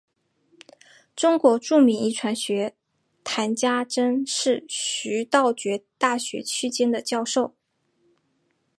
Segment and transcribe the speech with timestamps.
[1.15, 2.75] 中国著名遗传学家
[3.23, 7.53] 谈家桢是徐道觉大学期间的教授。